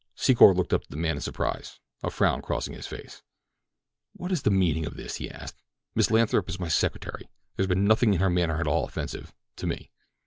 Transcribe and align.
Secor 0.17 0.57
looked 0.57 0.73
up 0.73 0.81
at 0.81 0.87
the 0.89 0.97
man 0.97 1.17
in 1.17 1.21
surprise, 1.21 1.79
a 2.01 2.09
frown 2.09 2.41
crossing 2.41 2.73
his 2.73 2.87
face. 2.87 3.21
"What 4.13 4.31
is 4.31 4.41
the 4.41 4.49
meaning 4.49 4.87
of 4.87 4.95
this?" 4.97 5.17
he 5.17 5.29
asked. 5.29 5.61
"Miss 5.93 6.09
Lathrop 6.09 6.49
is 6.49 6.59
my 6.59 6.69
secretary. 6.69 7.25
There 7.55 7.61
has 7.63 7.67
been 7.69 7.85
nothing 7.85 8.15
in 8.15 8.19
her 8.19 8.31
manner 8.31 8.59
at 8.59 8.65
all 8.65 8.83
offensive—to 8.83 9.67
me." 9.67 9.91